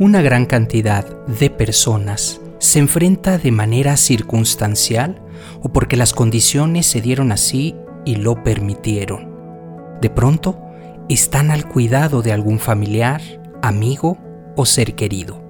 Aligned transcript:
Una 0.00 0.22
gran 0.22 0.46
cantidad 0.46 1.04
de 1.26 1.50
personas 1.50 2.40
se 2.58 2.80
enfrenta 2.80 3.38
de 3.38 3.52
manera 3.52 3.96
circunstancial 3.96 5.22
o 5.62 5.68
porque 5.68 5.96
las 5.96 6.12
condiciones 6.12 6.86
se 6.86 7.00
dieron 7.00 7.30
así 7.30 7.76
y 8.04 8.16
lo 8.16 8.42
permitieron. 8.42 9.30
De 10.00 10.10
pronto, 10.10 10.58
están 11.08 11.52
al 11.52 11.68
cuidado 11.68 12.22
de 12.22 12.32
algún 12.32 12.58
familiar, 12.58 13.20
amigo 13.62 14.18
o 14.56 14.66
ser 14.66 14.96
querido. 14.96 15.40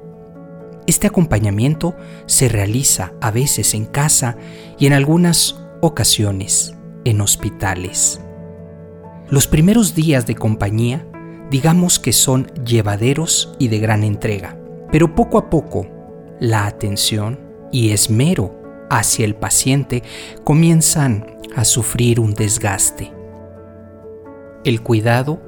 Este 0.87 1.07
acompañamiento 1.07 1.97
se 2.27 2.51
realiza 2.51 3.15
a 3.23 3.31
veces 3.31 3.73
en 3.73 3.87
casa 3.87 4.37
y 4.79 4.87
en 4.87 4.93
algunas 4.93 5.59
ocasiones 5.81 6.75
en 7.07 7.23
hospitales. 7.23 8.21
Los 9.31 9.47
primeros 9.47 9.95
días 9.95 10.27
de 10.27 10.35
compañía 10.35 11.07
digamos 11.51 11.99
que 11.99 12.13
son 12.13 12.47
llevaderos 12.65 13.55
y 13.59 13.69
de 13.69 13.79
gran 13.79 14.05
entrega, 14.05 14.59
pero 14.91 15.15
poco 15.15 15.39
a 15.39 15.51
poco 15.51 15.87
la 16.41 16.67
atención 16.67 17.39
y 17.73 17.91
esmero 17.91 18.87
hacia 18.91 19.25
el 19.25 19.35
paciente 19.35 20.03
comienzan 20.45 21.27
a 21.57 21.65
sufrir 21.65 22.21
un 22.21 22.35
desgaste. 22.35 23.13
El 24.65 24.83
cuidado 24.83 25.43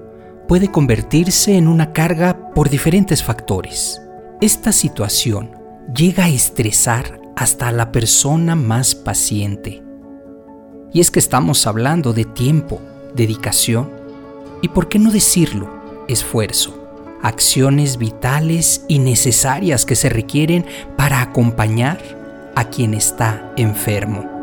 puede 0.49 0.71
convertirse 0.71 1.57
en 1.57 1.69
una 1.69 1.93
carga 1.93 2.53
por 2.55 2.71
diferentes 2.71 3.23
factores. 3.23 4.01
Esta 4.41 4.73
situación 4.73 5.53
llega 5.95 6.25
a 6.25 6.29
estresar 6.29 7.21
hasta 7.37 7.69
a 7.69 7.73
la 7.73 7.93
persona 7.93 8.55
más 8.55 8.95
paciente. 8.95 9.83
Y 10.93 11.01
es 11.01 11.11
que 11.11 11.19
estamos 11.19 11.67
hablando 11.67 12.13
de 12.13 12.25
tiempo, 12.25 12.81
dedicación 13.15 13.91
y, 14.63 14.69
por 14.69 14.89
qué 14.89 14.99
no 14.99 15.11
decirlo, 15.11 15.76
esfuerzo, 16.09 16.77
acciones 17.23 17.99
vitales 17.99 18.85
y 18.89 18.99
necesarias 18.99 19.85
que 19.85 19.97
se 19.97 20.09
requieren 20.09 20.67
para 20.97 21.21
acompañar 21.21 22.53
a 22.55 22.71
quien 22.71 22.95
está 22.95 23.53
enfermo. 23.57 24.37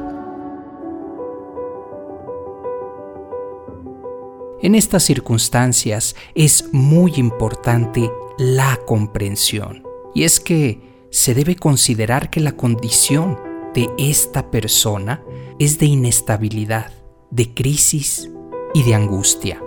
En 4.61 4.75
estas 4.75 5.03
circunstancias 5.03 6.15
es 6.35 6.69
muy 6.71 7.15
importante 7.17 8.09
la 8.37 8.79
comprensión. 8.85 9.83
Y 10.15 10.23
es 10.23 10.39
que 10.39 10.79
se 11.09 11.33
debe 11.33 11.55
considerar 11.55 12.29
que 12.29 12.39
la 12.39 12.53
condición 12.53 13.37
de 13.73 13.89
esta 13.97 14.51
persona 14.51 15.21
es 15.59 15.79
de 15.79 15.87
inestabilidad, 15.87 16.93
de 17.29 17.53
crisis 17.53 18.29
y 18.73 18.83
de 18.83 18.95
angustia. 18.95 19.61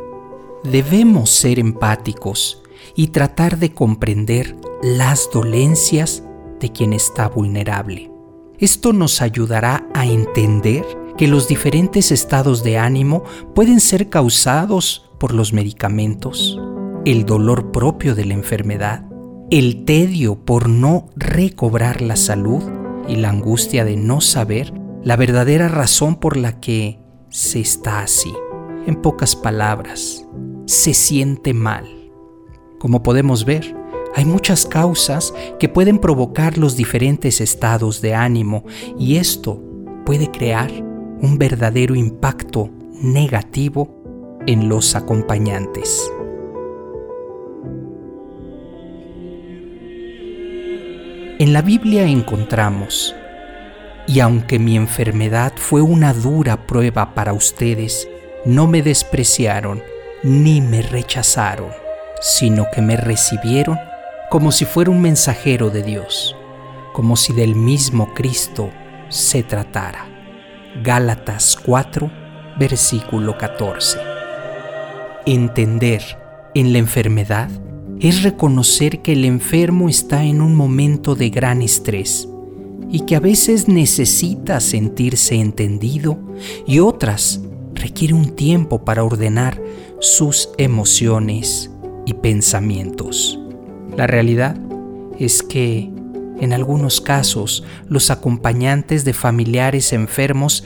Debemos 0.71 1.31
ser 1.31 1.61
empáticos 1.61 2.63
y 2.97 3.09
tratar 3.09 3.59
de 3.59 3.73
comprender 3.73 4.57
las 4.83 5.31
dolencias 5.33 6.25
de 6.59 6.73
quien 6.73 6.93
está 6.93 7.29
vulnerable. 7.29 8.11
Esto 8.59 8.93
nos 8.93 9.23
ayudará 9.23 9.87
a 9.95 10.07
entender 10.07 10.85
que 11.17 11.29
los 11.29 11.47
diferentes 11.47 12.11
estados 12.11 12.65
de 12.65 12.79
ánimo 12.79 13.23
pueden 13.55 13.81
ser 13.81 14.09
causados 14.09 15.09
por 15.21 15.33
los 15.35 15.53
medicamentos, 15.53 16.61
el 17.05 17.25
dolor 17.25 17.71
propio 17.71 18.15
de 18.15 18.25
la 18.25 18.35
enfermedad, 18.35 19.05
el 19.51 19.85
tedio 19.85 20.45
por 20.45 20.69
no 20.69 21.09
recobrar 21.15 22.01
la 22.03 22.17
salud 22.17 22.63
y 23.09 23.17
la 23.17 23.31
angustia 23.31 23.85
de 23.85 23.97
no 23.97 24.21
saber 24.21 24.73
la 25.05 25.15
verdadera 25.15 25.69
razón 25.69 26.17
por 26.17 26.37
la 26.37 26.59
que 26.59 26.99
se 27.29 27.61
está 27.61 28.01
así. 28.01 28.33
En 28.87 28.97
pocas 29.03 29.35
palabras, 29.35 30.27
se 30.67 30.95
siente 30.95 31.55
mal. 31.55 31.87
Como 32.79 33.03
podemos 33.03 33.45
ver, 33.45 33.75
hay 34.15 34.25
muchas 34.25 34.67
causas 34.67 35.33
que 35.59 35.69
pueden 35.69 35.99
provocar 35.99 36.59
los 36.59 36.77
diferentes 36.77 37.41
estados 37.41 38.01
de 38.01 38.15
ánimo 38.15 38.65
y 38.99 39.17
esto 39.17 39.63
puede 40.05 40.31
crear 40.31 40.71
un 41.21 41.39
verdadero 41.39 41.95
impacto 41.95 42.71
negativo 43.01 43.89
en 44.47 44.69
los 44.69 44.95
acompañantes. 44.95 46.11
En 51.39 51.53
la 51.53 51.61
Biblia 51.61 52.07
encontramos, 52.07 53.15
y 54.07 54.21
aunque 54.21 54.59
mi 54.59 54.77
enfermedad 54.77 55.53
fue 55.57 55.83
una 55.83 56.15
dura 56.15 56.67
prueba 56.67 57.15
para 57.15 57.35
ustedes, 57.35 58.09
no 58.47 58.67
me 58.67 58.81
despreciaron 58.83 59.83
ni 60.27 60.61
me 60.61 60.83
rechazaron, 60.83 61.71
sino 62.21 62.67
que 62.75 62.83
me 62.83 62.97
recibieron 62.97 63.79
como 64.29 64.51
si 64.51 64.65
fuera 64.65 64.91
un 64.91 65.01
mensajero 65.01 65.71
de 65.71 65.85
Dios, 65.85 66.35
como 66.93 67.15
si 67.15 67.33
del 67.33 67.55
mismo 67.55 68.13
Cristo 68.13 68.71
se 69.09 69.45
tratara. 69.45 70.09
Gálatas 70.83 71.57
4, 71.65 72.11
versículo 72.59 73.39
14. 73.39 73.99
Entender 75.27 76.03
en 76.55 76.73
la 76.73 76.79
enfermedad 76.79 77.49
es 78.01 78.25
reconocer 78.25 79.03
que 79.03 79.13
el 79.13 79.25
enfermo 79.25 79.89
está 79.89 80.25
en 80.25 80.43
un 80.43 80.57
momento 80.57 81.15
de 81.15 81.31
gran 81.31 81.63
estrés 81.63 82.29
y 82.91 83.01
que 83.01 83.15
a 83.15 83.21
veces 83.21 83.69
necesita 83.69 84.59
sentirse 84.59 85.37
entendido 85.37 86.19
y 86.67 86.81
otras 86.81 87.41
requiere 87.77 88.15
un 88.15 88.35
tiempo 88.35 88.85
para 88.85 89.05
ordenar 89.05 89.63
sus 90.01 90.51
emociones 90.59 91.71
y 92.05 92.15
pensamientos. 92.15 93.39
La 93.97 94.07
realidad 94.07 94.57
es 95.19 95.43
que 95.43 95.91
en 96.41 96.53
algunos 96.53 97.01
casos, 97.01 97.65
los 97.89 98.11
acompañantes 98.11 99.05
de 99.05 99.15
familiares 99.15 99.93
enfermos 99.93 100.65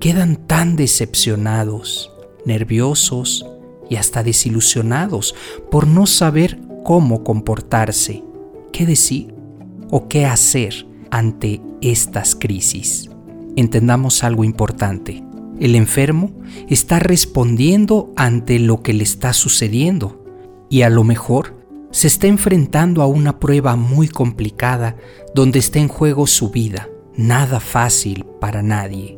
quedan 0.00 0.36
tan 0.36 0.76
decepcionados, 0.76 2.10
nerviosos 2.46 3.44
y 3.90 3.96
hasta 3.96 4.22
desilusionados 4.22 5.34
por 5.70 5.86
no 5.86 6.06
saber 6.06 6.58
cómo 6.84 7.22
comportarse, 7.22 8.24
qué 8.72 8.86
decir 8.86 9.34
o 9.90 10.08
qué 10.08 10.24
hacer 10.24 10.86
ante 11.10 11.60
estas 11.82 12.34
crisis. 12.34 13.10
Entendamos 13.56 14.24
algo 14.24 14.44
importante. 14.44 15.22
El 15.60 15.76
enfermo 15.76 16.32
está 16.68 16.98
respondiendo 16.98 18.12
ante 18.16 18.58
lo 18.58 18.82
que 18.82 18.94
le 18.94 19.04
está 19.04 19.34
sucediendo 19.34 20.24
y 20.70 20.82
a 20.82 20.90
lo 20.90 21.04
mejor 21.04 21.54
se 21.90 22.06
está 22.06 22.28
enfrentando 22.28 23.02
a 23.02 23.06
una 23.06 23.38
prueba 23.38 23.76
muy 23.76 24.08
complicada 24.08 24.96
donde 25.34 25.58
está 25.58 25.78
en 25.78 25.88
juego 25.88 26.26
su 26.26 26.50
vida, 26.50 26.88
nada 27.14 27.60
fácil 27.60 28.24
para 28.40 28.62
nadie. 28.62 29.16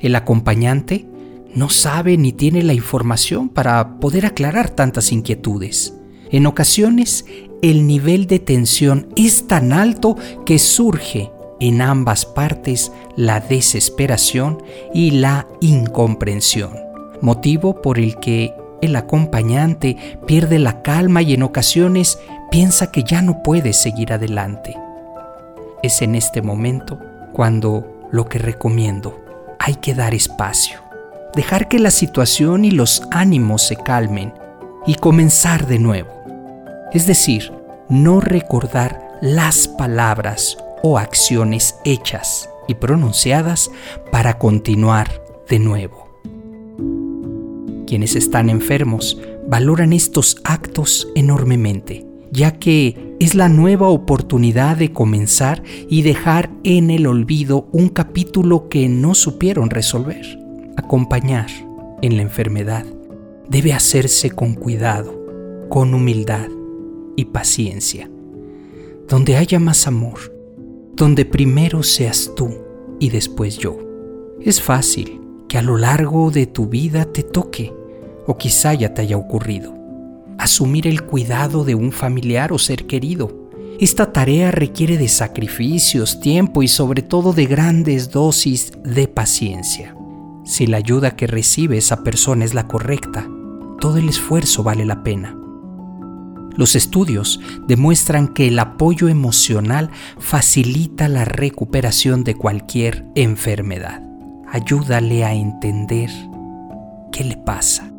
El 0.00 0.14
acompañante 0.16 1.08
no 1.54 1.70
sabe 1.70 2.18
ni 2.18 2.32
tiene 2.32 2.62
la 2.62 2.74
información 2.74 3.48
para 3.48 3.98
poder 3.98 4.26
aclarar 4.26 4.68
tantas 4.68 5.12
inquietudes. 5.12 5.94
En 6.30 6.44
ocasiones, 6.44 7.24
el 7.62 7.86
nivel 7.86 8.26
de 8.26 8.38
tensión 8.38 9.08
es 9.16 9.46
tan 9.46 9.72
alto 9.72 10.16
que 10.44 10.58
surge 10.58 11.30
en 11.60 11.80
ambas 11.80 12.26
partes 12.26 12.92
la 13.16 13.40
desesperación 13.40 14.62
y 14.92 15.12
la 15.12 15.46
incomprensión, 15.60 16.72
motivo 17.20 17.80
por 17.80 17.98
el 17.98 18.16
que 18.16 18.54
el 18.82 18.94
acompañante 18.96 19.96
pierde 20.26 20.58
la 20.58 20.82
calma 20.82 21.22
y 21.22 21.34
en 21.34 21.42
ocasiones 21.42 22.18
piensa 22.50 22.90
que 22.92 23.02
ya 23.02 23.22
no 23.22 23.42
puede 23.42 23.72
seguir 23.72 24.12
adelante. 24.12 24.76
Es 25.82 26.02
en 26.02 26.14
este 26.14 26.42
momento 26.42 26.98
cuando 27.32 28.08
lo 28.10 28.26
que 28.26 28.38
recomiendo, 28.38 29.18
hay 29.58 29.76
que 29.76 29.94
dar 29.94 30.14
espacio, 30.14 30.78
dejar 31.34 31.68
que 31.68 31.78
la 31.78 31.90
situación 31.90 32.64
y 32.64 32.70
los 32.70 33.02
ánimos 33.10 33.62
se 33.62 33.76
calmen 33.76 34.32
y 34.86 34.94
comenzar 34.96 35.66
de 35.66 35.78
nuevo. 35.78 36.10
Es 36.92 37.06
decir, 37.06 37.52
no 37.88 38.20
recordar 38.20 39.18
las 39.20 39.68
palabras 39.68 40.58
o 40.82 40.98
acciones 40.98 41.76
hechas 41.84 42.48
y 42.68 42.74
pronunciadas 42.74 43.70
para 44.10 44.38
continuar 44.38 45.22
de 45.48 45.58
nuevo. 45.58 46.06
Quienes 47.86 48.16
están 48.16 48.50
enfermos 48.50 49.18
valoran 49.48 49.92
estos 49.92 50.38
actos 50.44 51.08
enormemente, 51.14 52.04
ya 52.32 52.52
que 52.52 53.14
es 53.20 53.34
la 53.34 53.48
nueva 53.48 53.88
oportunidad 53.88 54.76
de 54.76 54.92
comenzar 54.92 55.62
y 55.88 56.02
dejar 56.02 56.50
en 56.64 56.90
el 56.90 57.06
olvido 57.06 57.68
un 57.72 57.88
capítulo 57.88 58.68
que 58.68 58.88
no 58.88 59.14
supieron 59.14 59.70
resolver. 59.70 60.38
Acompañar 60.76 61.46
en 62.02 62.16
la 62.16 62.22
enfermedad 62.22 62.84
debe 63.48 63.72
hacerse 63.72 64.30
con 64.30 64.54
cuidado, 64.54 65.14
con 65.68 65.94
humildad 65.94 66.48
y 67.16 67.26
paciencia. 67.26 68.10
Donde 69.08 69.36
haya 69.36 69.60
más 69.60 69.86
amor, 69.86 70.35
donde 70.96 71.26
primero 71.26 71.82
seas 71.82 72.32
tú 72.34 72.54
y 72.98 73.10
después 73.10 73.58
yo. 73.58 73.76
Es 74.40 74.62
fácil 74.62 75.20
que 75.48 75.58
a 75.58 75.62
lo 75.62 75.76
largo 75.76 76.30
de 76.30 76.46
tu 76.46 76.66
vida 76.66 77.04
te 77.04 77.22
toque 77.22 77.72
o 78.26 78.36
quizá 78.38 78.72
ya 78.74 78.94
te 78.94 79.02
haya 79.02 79.16
ocurrido. 79.16 79.74
asumir 80.38 80.86
el 80.86 81.02
cuidado 81.02 81.64
de 81.64 81.74
un 81.74 81.92
familiar 81.92 82.52
o 82.52 82.58
ser 82.58 82.86
querido. 82.86 83.48
Esta 83.80 84.12
tarea 84.12 84.50
requiere 84.50 84.98
de 84.98 85.08
sacrificios, 85.08 86.20
tiempo 86.20 86.62
y 86.62 86.68
sobre 86.68 87.00
todo 87.00 87.32
de 87.32 87.46
grandes 87.46 88.10
dosis 88.10 88.72
de 88.84 89.08
paciencia. 89.08 89.96
Si 90.44 90.66
la 90.66 90.76
ayuda 90.76 91.16
que 91.16 91.26
recibe 91.26 91.78
esa 91.78 92.04
persona 92.04 92.44
es 92.44 92.52
la 92.52 92.68
correcta, 92.68 93.26
todo 93.80 93.96
el 93.96 94.10
esfuerzo 94.10 94.62
vale 94.62 94.84
la 94.84 95.02
pena. 95.02 95.36
Los 96.56 96.74
estudios 96.74 97.40
demuestran 97.66 98.28
que 98.28 98.48
el 98.48 98.58
apoyo 98.58 99.08
emocional 99.08 99.90
facilita 100.18 101.08
la 101.08 101.24
recuperación 101.24 102.24
de 102.24 102.34
cualquier 102.34 103.06
enfermedad. 103.14 104.02
Ayúdale 104.50 105.24
a 105.24 105.34
entender 105.34 106.10
qué 107.12 107.24
le 107.24 107.36
pasa. 107.36 107.92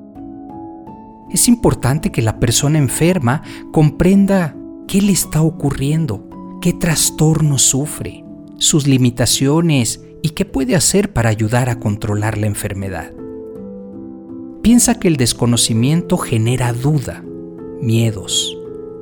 Es 1.29 1.47
importante 1.47 2.11
que 2.11 2.21
la 2.21 2.39
persona 2.39 2.77
enferma 2.77 3.43
comprenda 3.71 4.55
qué 4.87 5.01
le 5.01 5.11
está 5.11 5.41
ocurriendo, 5.41 6.27
qué 6.61 6.73
trastorno 6.73 7.57
sufre, 7.57 8.23
sus 8.57 8.87
limitaciones 8.87 10.01
y 10.23 10.29
qué 10.29 10.45
puede 10.45 10.75
hacer 10.75 11.13
para 11.13 11.29
ayudar 11.29 11.69
a 11.69 11.79
controlar 11.79 12.37
la 12.37 12.47
enfermedad. 12.47 13.11
Piensa 14.63 14.99
que 14.99 15.07
el 15.07 15.17
desconocimiento 15.17 16.17
genera 16.17 16.73
duda, 16.73 17.23
miedos, 17.81 18.57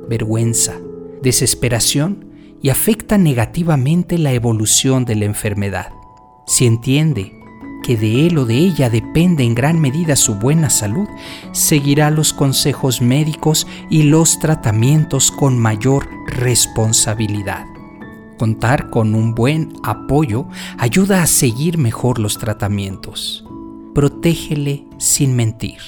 vergüenza, 0.08 0.78
desesperación 1.22 2.26
y 2.62 2.70
afecta 2.70 3.18
negativamente 3.18 4.18
la 4.18 4.32
evolución 4.32 5.04
de 5.04 5.16
la 5.16 5.24
enfermedad. 5.24 5.92
Si 6.46 6.66
entiende 6.66 7.32
que 7.82 7.96
de 7.96 8.26
él 8.26 8.38
o 8.38 8.44
de 8.44 8.56
ella 8.56 8.90
depende 8.90 9.44
en 9.44 9.54
gran 9.54 9.80
medida 9.80 10.16
su 10.16 10.34
buena 10.34 10.70
salud, 10.70 11.08
seguirá 11.52 12.10
los 12.10 12.32
consejos 12.32 13.00
médicos 13.00 13.66
y 13.90 14.04
los 14.04 14.38
tratamientos 14.38 15.30
con 15.30 15.58
mayor 15.58 16.08
responsabilidad. 16.26 17.64
Contar 18.38 18.90
con 18.90 19.14
un 19.14 19.34
buen 19.34 19.72
apoyo 19.82 20.46
ayuda 20.78 21.22
a 21.22 21.26
seguir 21.26 21.78
mejor 21.78 22.18
los 22.18 22.38
tratamientos. 22.38 23.44
Protégele 23.94 24.84
sin 24.98 25.34
mentir. 25.36 25.80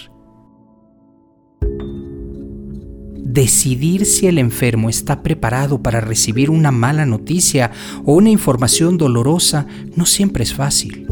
Decidir 3.31 4.07
si 4.07 4.27
el 4.27 4.39
enfermo 4.39 4.89
está 4.89 5.23
preparado 5.23 5.83
para 5.83 6.01
recibir 6.01 6.49
una 6.49 6.71
mala 6.71 7.05
noticia 7.05 7.71
o 8.07 8.15
una 8.15 8.31
información 8.31 8.97
dolorosa 8.97 9.67
no 9.95 10.07
siempre 10.07 10.45
es 10.45 10.55
fácil. 10.55 11.07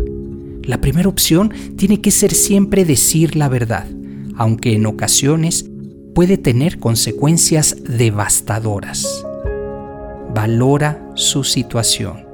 La 0.63 0.81
primera 0.81 1.11
opción 1.11 1.53
tiene 1.77 2.01
que 2.01 2.11
ser 2.11 2.33
siempre 2.33 2.87
decir 2.87 3.37
la 3.37 3.51
verdad, 3.51 3.87
aunque 4.35 4.73
en 4.73 4.87
ocasiones 4.87 5.67
puede 6.15 6.39
tener 6.39 6.79
consecuencias 6.79 7.77
devastadoras. 7.87 9.07
Valora 10.35 11.07
su 11.17 11.45
situación, 11.45 12.25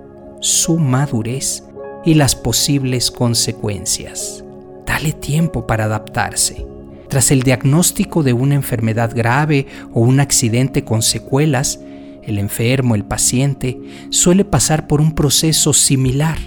su 0.40 0.78
madurez 0.78 1.64
y 2.04 2.14
las 2.14 2.36
posibles 2.36 3.10
consecuencias. 3.10 4.44
Dale 4.86 5.10
tiempo 5.10 5.66
para 5.66 5.86
adaptarse 5.86 6.71
tras 7.12 7.30
el 7.30 7.42
diagnóstico 7.42 8.22
de 8.22 8.32
una 8.32 8.54
enfermedad 8.54 9.14
grave 9.14 9.66
o 9.92 10.00
un 10.00 10.18
accidente 10.18 10.82
con 10.82 11.02
secuelas, 11.02 11.78
el 12.22 12.38
enfermo, 12.38 12.94
el 12.94 13.04
paciente, 13.04 13.78
suele 14.08 14.46
pasar 14.46 14.86
por 14.86 15.02
un 15.02 15.14
proceso 15.14 15.74
similar 15.74 16.38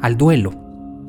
al 0.00 0.16
duelo 0.16 0.54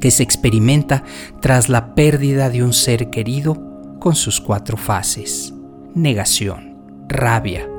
que 0.02 0.12
se 0.12 0.22
experimenta 0.22 1.06
tras 1.40 1.70
la 1.70 1.96
pérdida 1.96 2.50
de 2.50 2.62
un 2.62 2.74
ser 2.74 3.10
querido 3.10 3.96
con 4.02 4.16
sus 4.16 4.42
cuatro 4.42 4.76
fases. 4.76 5.54
Negación, 5.94 6.76
rabia, 7.08 7.70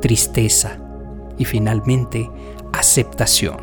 tristeza 0.00 0.78
y 1.36 1.44
finalmente 1.44 2.30
aceptación. 2.72 3.58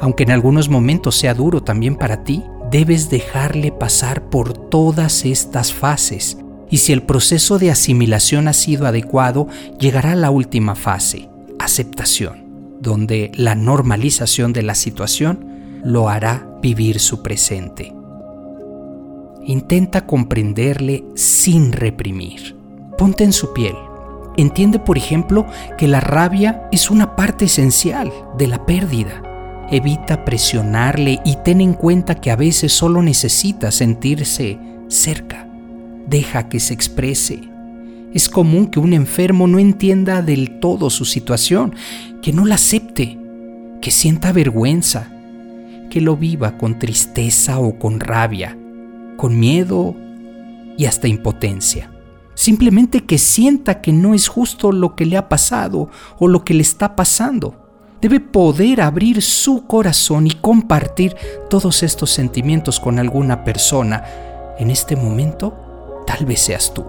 Aunque 0.00 0.24
en 0.24 0.32
algunos 0.32 0.68
momentos 0.68 1.14
sea 1.14 1.32
duro 1.32 1.62
también 1.62 1.94
para 1.94 2.24
ti, 2.24 2.42
debes 2.72 3.08
dejarle 3.08 3.70
pasar 3.70 4.30
por 4.30 4.52
todas 4.52 5.24
estas 5.24 5.72
fases 5.72 6.39
y 6.70 6.78
si 6.78 6.92
el 6.92 7.02
proceso 7.02 7.58
de 7.58 7.70
asimilación 7.70 8.48
ha 8.48 8.52
sido 8.52 8.86
adecuado, 8.86 9.48
llegará 9.78 10.12
a 10.12 10.16
la 10.16 10.30
última 10.30 10.74
fase, 10.74 11.28
aceptación, 11.58 12.78
donde 12.80 13.32
la 13.34 13.54
normalización 13.54 14.52
de 14.52 14.62
la 14.62 14.74
situación 14.74 15.80
lo 15.84 16.08
hará 16.08 16.46
vivir 16.62 17.00
su 17.00 17.22
presente. 17.22 17.92
Intenta 19.44 20.06
comprenderle 20.06 21.04
sin 21.14 21.72
reprimir. 21.72 22.56
Ponte 22.98 23.24
en 23.24 23.32
su 23.32 23.52
piel. 23.52 23.74
Entiende, 24.36 24.78
por 24.78 24.96
ejemplo, 24.96 25.46
que 25.76 25.88
la 25.88 26.00
rabia 26.00 26.68
es 26.70 26.90
una 26.90 27.16
parte 27.16 27.46
esencial 27.46 28.12
de 28.38 28.46
la 28.46 28.64
pérdida 28.64 29.22
Evita 29.70 30.24
presionarle 30.24 31.20
y 31.24 31.36
ten 31.44 31.60
en 31.60 31.74
cuenta 31.74 32.16
que 32.16 32.32
a 32.32 32.36
veces 32.36 32.72
solo 32.72 33.02
necesita 33.02 33.70
sentirse 33.70 34.58
cerca. 34.88 35.46
Deja 36.06 36.48
que 36.48 36.60
se 36.60 36.74
exprese. 36.74 37.40
Es 38.12 38.28
común 38.28 38.66
que 38.66 38.80
un 38.80 38.92
enfermo 38.92 39.46
no 39.46 39.58
entienda 39.58 40.22
del 40.22 40.58
todo 40.58 40.90
su 40.90 41.04
situación, 41.04 41.74
que 42.22 42.32
no 42.32 42.44
la 42.44 42.56
acepte, 42.56 43.18
que 43.80 43.90
sienta 43.90 44.32
vergüenza, 44.32 45.12
que 45.90 46.00
lo 46.00 46.16
viva 46.16 46.58
con 46.58 46.78
tristeza 46.78 47.58
o 47.58 47.78
con 47.78 48.00
rabia, 48.00 48.58
con 49.16 49.38
miedo 49.38 49.94
y 50.76 50.86
hasta 50.86 51.08
impotencia. 51.08 51.92
Simplemente 52.34 53.04
que 53.04 53.18
sienta 53.18 53.80
que 53.80 53.92
no 53.92 54.14
es 54.14 54.28
justo 54.28 54.72
lo 54.72 54.96
que 54.96 55.06
le 55.06 55.16
ha 55.16 55.28
pasado 55.28 55.90
o 56.18 56.26
lo 56.26 56.44
que 56.44 56.54
le 56.54 56.62
está 56.62 56.96
pasando 56.96 57.60
debe 58.00 58.20
poder 58.20 58.80
abrir 58.80 59.20
su 59.22 59.66
corazón 59.66 60.26
y 60.26 60.30
compartir 60.30 61.14
todos 61.48 61.82
estos 61.82 62.10
sentimientos 62.10 62.80
con 62.80 62.98
alguna 62.98 63.44
persona. 63.44 64.04
En 64.58 64.70
este 64.70 64.96
momento, 64.96 65.69
tal 66.10 66.26
vez 66.26 66.40
seas 66.40 66.74
tú. 66.74 66.84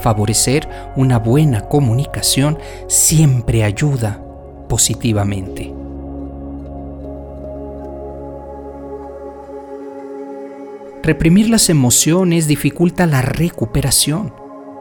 Favorecer 0.00 0.68
una 0.96 1.20
buena 1.20 1.68
comunicación 1.68 2.58
siempre 2.88 3.62
ayuda 3.62 4.20
positivamente. 4.68 5.72
Reprimir 11.04 11.48
las 11.48 11.70
emociones 11.70 12.48
dificulta 12.48 13.06
la 13.06 13.22
recuperación. 13.22 14.34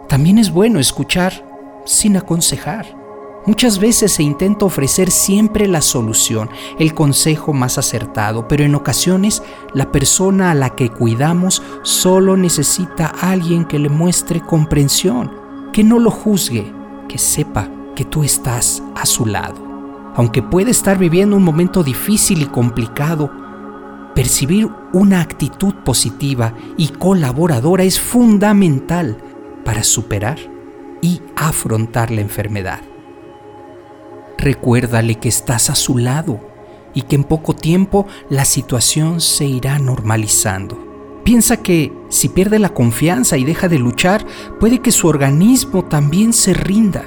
También 0.07 0.39
es 0.39 0.49
bueno 0.49 0.79
escuchar 0.79 1.33
sin 1.85 2.17
aconsejar. 2.17 2.98
Muchas 3.45 3.79
veces 3.79 4.11
se 4.11 4.23
intenta 4.23 4.65
ofrecer 4.65 5.09
siempre 5.09 5.67
la 5.67 5.81
solución, 5.81 6.49
el 6.77 6.93
consejo 6.93 7.53
más 7.53 7.77
acertado, 7.77 8.47
pero 8.47 8.63
en 8.63 8.75
ocasiones 8.75 9.41
la 9.73 9.91
persona 9.91 10.51
a 10.51 10.55
la 10.55 10.75
que 10.75 10.89
cuidamos 10.89 11.63
solo 11.83 12.35
necesita 12.35 13.13
a 13.21 13.31
alguien 13.31 13.65
que 13.65 13.79
le 13.79 13.89
muestre 13.89 14.41
comprensión, 14.41 15.31
que 15.71 15.83
no 15.83 15.99
lo 15.99 16.11
juzgue, 16.11 16.71
que 17.07 17.17
sepa 17.17 17.69
que 17.95 18.03
tú 18.03 18.23
estás 18.23 18.83
a 18.95 19.05
su 19.05 19.25
lado. 19.25 19.55
Aunque 20.15 20.43
puede 20.43 20.71
estar 20.71 20.97
viviendo 20.97 21.37
un 21.37 21.43
momento 21.43 21.81
difícil 21.81 22.41
y 22.41 22.45
complicado, 22.45 23.31
percibir 24.15 24.69
una 24.91 25.21
actitud 25.21 25.73
positiva 25.85 26.53
y 26.75 26.89
colaboradora 26.89 27.83
es 27.83 28.01
fundamental 28.01 29.17
para 29.63 29.83
superar 29.83 30.37
y 31.01 31.21
afrontar 31.37 32.11
la 32.11 32.21
enfermedad. 32.21 32.88
Recuérdale 34.39 35.15
que 35.15 35.27
estás 35.27 35.69
a 35.69 35.75
su 35.75 35.97
lado 35.97 36.39
y 36.93 37.01
que 37.01 37.17
en 37.17 37.25
poco 37.25 37.53
tiempo 37.53 38.07
la 38.29 38.45
situación 38.45 39.19
se 39.19 39.43
irá 39.45 39.77
normalizando. 39.79 41.21
Piensa 41.25 41.57
que 41.57 41.91
si 42.07 42.29
pierde 42.29 42.57
la 42.57 42.73
confianza 42.73 43.37
y 43.37 43.43
deja 43.43 43.67
de 43.67 43.79
luchar, 43.79 44.25
puede 44.57 44.79
que 44.79 44.93
su 44.93 45.09
organismo 45.09 45.83
también 45.83 46.31
se 46.31 46.53
rinda. 46.53 47.03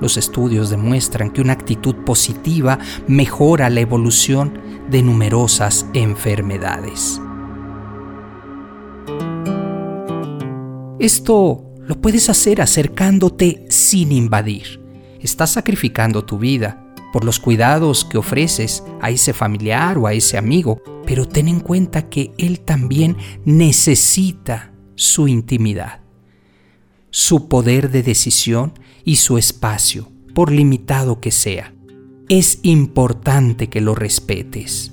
Los 0.00 0.16
estudios 0.16 0.70
demuestran 0.70 1.30
que 1.30 1.40
una 1.40 1.54
actitud 1.54 1.96
positiva 1.96 2.78
mejora 3.08 3.68
la 3.68 3.80
evolución 3.80 4.60
de 4.88 5.02
numerosas 5.02 5.86
enfermedades. 5.92 7.20
Esto 11.00 11.64
lo 11.80 12.00
puedes 12.00 12.30
hacer 12.30 12.60
acercándote 12.60 13.66
sin 13.70 14.12
invadir 14.12 14.87
estás 15.20 15.50
sacrificando 15.50 16.24
tu 16.24 16.38
vida 16.38 16.84
por 17.12 17.24
los 17.24 17.38
cuidados 17.38 18.04
que 18.04 18.18
ofreces 18.18 18.82
a 19.00 19.10
ese 19.10 19.32
familiar 19.32 19.98
o 19.98 20.06
a 20.06 20.12
ese 20.12 20.36
amigo, 20.36 20.82
pero 21.06 21.26
ten 21.26 21.48
en 21.48 21.60
cuenta 21.60 22.08
que 22.08 22.32
él 22.38 22.60
también 22.60 23.16
necesita 23.44 24.72
su 24.94 25.28
intimidad, 25.28 26.00
su 27.10 27.48
poder 27.48 27.90
de 27.90 28.02
decisión 28.02 28.72
y 29.04 29.16
su 29.16 29.38
espacio, 29.38 30.10
por 30.34 30.52
limitado 30.52 31.20
que 31.20 31.30
sea. 31.30 31.74
Es 32.28 32.60
importante 32.62 33.68
que 33.68 33.80
lo 33.80 33.94
respetes. 33.94 34.92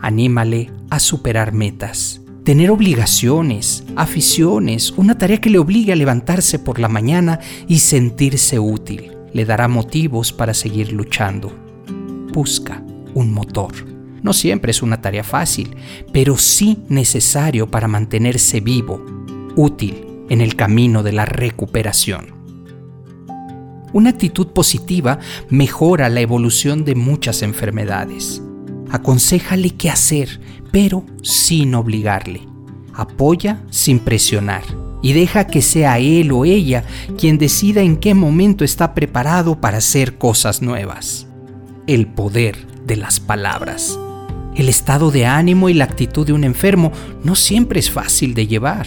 Anímale 0.00 0.70
a 0.90 1.00
superar 1.00 1.52
metas, 1.52 2.20
tener 2.44 2.70
obligaciones, 2.70 3.84
aficiones, 3.96 4.92
una 4.96 5.16
tarea 5.16 5.40
que 5.40 5.50
le 5.50 5.58
obligue 5.58 5.92
a 5.92 5.96
levantarse 5.96 6.58
por 6.58 6.78
la 6.78 6.88
mañana 6.88 7.40
y 7.66 7.78
sentirse 7.78 8.58
útil. 8.58 9.17
Le 9.32 9.44
dará 9.44 9.68
motivos 9.68 10.32
para 10.32 10.54
seguir 10.54 10.92
luchando. 10.92 11.52
Busca 12.32 12.82
un 13.14 13.32
motor. 13.32 13.72
No 14.22 14.32
siempre 14.32 14.70
es 14.70 14.82
una 14.82 15.00
tarea 15.00 15.24
fácil, 15.24 15.76
pero 16.12 16.36
sí 16.36 16.78
necesario 16.88 17.70
para 17.70 17.88
mantenerse 17.88 18.60
vivo, 18.60 19.04
útil 19.56 20.06
en 20.28 20.40
el 20.40 20.56
camino 20.56 21.02
de 21.02 21.12
la 21.12 21.24
recuperación. 21.24 22.34
Una 23.92 24.10
actitud 24.10 24.48
positiva 24.48 25.18
mejora 25.48 26.08
la 26.08 26.20
evolución 26.20 26.84
de 26.84 26.94
muchas 26.94 27.42
enfermedades. 27.42 28.42
Aconsejale 28.90 29.70
qué 29.70 29.90
hacer, 29.90 30.40
pero 30.70 31.04
sin 31.22 31.74
obligarle. 31.74 32.42
Apoya 32.92 33.62
sin 33.70 34.00
presionar 34.00 34.87
y 35.02 35.12
deja 35.12 35.46
que 35.46 35.62
sea 35.62 35.98
él 35.98 36.32
o 36.32 36.44
ella 36.44 36.84
quien 37.16 37.38
decida 37.38 37.82
en 37.82 37.96
qué 37.96 38.14
momento 38.14 38.64
está 38.64 38.94
preparado 38.94 39.60
para 39.60 39.78
hacer 39.78 40.18
cosas 40.18 40.62
nuevas. 40.62 41.26
El 41.86 42.06
poder 42.06 42.66
de 42.86 42.96
las 42.96 43.20
palabras. 43.20 43.98
El 44.54 44.68
estado 44.68 45.10
de 45.10 45.24
ánimo 45.24 45.68
y 45.68 45.74
la 45.74 45.84
actitud 45.84 46.26
de 46.26 46.32
un 46.32 46.42
enfermo 46.42 46.90
no 47.22 47.36
siempre 47.36 47.78
es 47.78 47.90
fácil 47.90 48.34
de 48.34 48.46
llevar. 48.46 48.86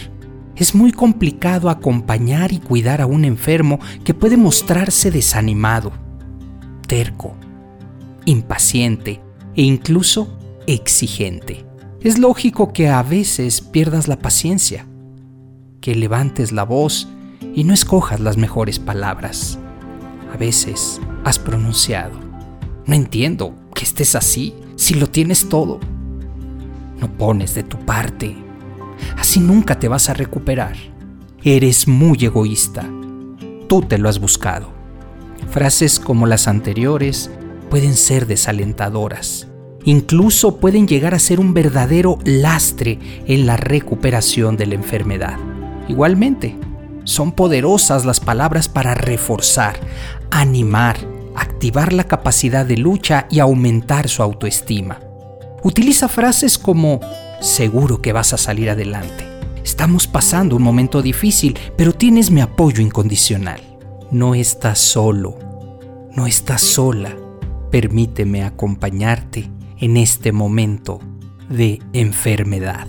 Es 0.55 0.75
muy 0.75 0.91
complicado 0.91 1.69
acompañar 1.69 2.51
y 2.51 2.59
cuidar 2.59 3.01
a 3.01 3.05
un 3.05 3.23
enfermo 3.23 3.79
que 4.03 4.13
puede 4.13 4.35
mostrarse 4.35 5.09
desanimado, 5.11 5.93
terco, 6.87 7.35
impaciente 8.25 9.21
e 9.55 9.61
incluso 9.61 10.37
exigente. 10.67 11.65
Es 12.01 12.17
lógico 12.17 12.73
que 12.73 12.89
a 12.89 13.01
veces 13.01 13.61
pierdas 13.61 14.07
la 14.07 14.19
paciencia, 14.19 14.85
que 15.81 15.95
levantes 15.95 16.51
la 16.51 16.63
voz 16.63 17.07
y 17.53 17.63
no 17.63 17.73
escojas 17.73 18.19
las 18.19 18.37
mejores 18.37 18.79
palabras. 18.79 19.59
A 20.33 20.37
veces 20.37 21.01
has 21.25 21.39
pronunciado, 21.39 22.17
no 22.85 22.95
entiendo 22.95 23.55
que 23.75 23.83
estés 23.83 24.15
así 24.15 24.53
si 24.75 24.93
lo 24.93 25.09
tienes 25.09 25.49
todo. 25.49 25.79
No 26.99 27.11
pones 27.17 27.55
de 27.55 27.63
tu 27.63 27.77
parte. 27.79 28.35
Así 29.17 29.39
nunca 29.39 29.79
te 29.79 29.87
vas 29.87 30.09
a 30.09 30.13
recuperar. 30.13 30.75
Eres 31.43 31.87
muy 31.87 32.23
egoísta. 32.23 32.87
Tú 33.67 33.81
te 33.81 33.97
lo 33.97 34.07
has 34.07 34.19
buscado. 34.19 34.71
Frases 35.49 35.99
como 35.99 36.27
las 36.27 36.47
anteriores 36.47 37.31
pueden 37.69 37.95
ser 37.95 38.27
desalentadoras 38.27 39.47
incluso 39.83 40.57
pueden 40.57 40.87
llegar 40.87 41.13
a 41.13 41.19
ser 41.19 41.39
un 41.39 41.53
verdadero 41.53 42.19
lastre 42.23 42.99
en 43.25 43.45
la 43.45 43.57
recuperación 43.57 44.57
de 44.57 44.67
la 44.67 44.75
enfermedad. 44.75 45.37
Igualmente, 45.91 46.55
son 47.03 47.33
poderosas 47.33 48.05
las 48.05 48.21
palabras 48.21 48.69
para 48.69 48.95
reforzar, 48.95 49.77
animar, 50.29 50.95
activar 51.35 51.91
la 51.91 52.05
capacidad 52.05 52.65
de 52.65 52.77
lucha 52.77 53.27
y 53.29 53.39
aumentar 53.39 54.07
su 54.07 54.23
autoestima. 54.23 55.01
Utiliza 55.63 56.07
frases 56.07 56.57
como 56.57 57.01
seguro 57.41 58.01
que 58.01 58.13
vas 58.13 58.31
a 58.31 58.37
salir 58.37 58.69
adelante. 58.69 59.25
Estamos 59.65 60.07
pasando 60.07 60.55
un 60.55 60.63
momento 60.63 61.01
difícil, 61.01 61.59
pero 61.75 61.91
tienes 61.91 62.31
mi 62.31 62.39
apoyo 62.39 62.81
incondicional. 62.81 63.59
No 64.11 64.33
estás 64.33 64.79
solo, 64.79 65.37
no 66.15 66.25
estás 66.25 66.61
sola. 66.61 67.17
Permíteme 67.69 68.45
acompañarte 68.45 69.49
en 69.77 69.97
este 69.97 70.31
momento 70.31 71.01
de 71.49 71.81
enfermedad. 71.91 72.87